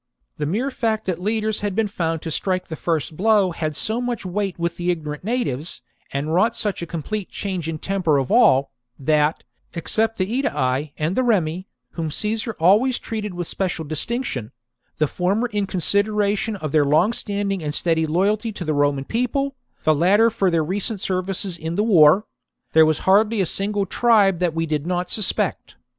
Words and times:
The 0.39 0.47
mere 0.47 0.71
fact 0.71 1.05
that 1.05 1.21
leaders 1.21 1.59
had 1.59 1.75
been 1.75 1.87
found 1.87 2.23
to 2.23 2.31
strike 2.31 2.69
the 2.69 2.75
first 2.75 3.15
blow 3.15 3.51
had 3.51 3.75
so 3.75 4.01
much 4.01 4.25
weight 4.25 4.57
with 4.57 4.77
the 4.77 4.89
ignorant 4.89 5.23
natives, 5.23 5.83
and 6.11 6.33
wrought 6.33 6.55
such 6.55 6.81
a 6.81 6.87
complete 6.87 7.29
change 7.29 7.69
in 7.69 7.75
the 7.75 7.81
temper 7.83 8.17
of 8.17 8.31
all, 8.31 8.71
that, 8.97 9.43
except 9.75 10.17
the 10.17 10.25
Aedui 10.25 10.93
and 10.97 11.15
the 11.15 11.21
Remi, 11.21 11.67
whom 11.91 12.09
Caesar 12.09 12.55
always 12.59 12.97
treated 12.97 13.35
with 13.35 13.47
special 13.47 13.85
distinction— 13.85 14.51
the 14.97 15.05
former 15.05 15.45
in 15.45 15.67
consideration 15.67 16.55
of 16.55 16.71
their 16.71 16.83
long 16.83 17.13
standing 17.13 17.61
and 17.61 17.75
steady 17.75 18.07
loyalty 18.07 18.51
to 18.51 18.65
the 18.65 18.73
Roman 18.73 19.05
People, 19.05 19.55
the 19.83 19.93
latter 19.93 20.31
for 20.31 20.49
their 20.49 20.63
recent 20.63 20.99
services 20.99 21.59
in 21.59 21.75
the 21.75 21.83
war— 21.83 22.25
there 22.73 22.87
was 22.87 22.97
hardly 23.05 23.39
a 23.39 23.45
single 23.45 23.85
tribe 23.85 24.39
that 24.39 24.55
we 24.55 24.65
did 24.65 24.87
not 24.87 25.11
suspect. 25.11 25.75